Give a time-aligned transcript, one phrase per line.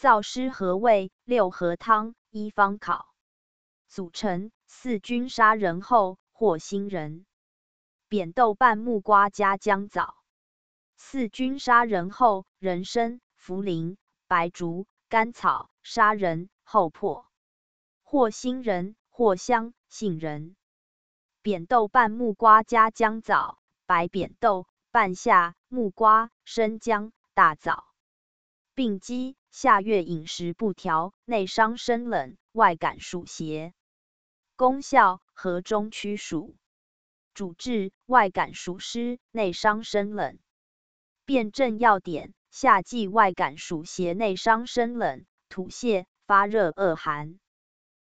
[0.00, 3.12] 燥湿和胃，六合汤一方考。
[3.86, 7.26] 组成：四君砂仁后，或新仁、
[8.08, 10.14] 扁豆半木瓜加姜枣。
[10.96, 17.26] 四君砂仁后：人参、茯苓、白术、甘草、砂仁、厚朴。
[18.02, 20.56] 或新仁、藿香、杏仁。
[21.42, 27.89] 扁豆半木瓜加姜枣：白扁豆、半夏、木瓜、生姜、大枣。
[28.80, 33.74] 病机：夏月饮食不调，内伤生冷，外感暑邪。
[34.56, 36.56] 功效：和中驱暑。
[37.34, 40.38] 主治：外感暑湿，内伤生冷。
[41.26, 47.38] 辨证要点：夏季外感暑邪，内伤生冷，吐泻、发热、恶寒。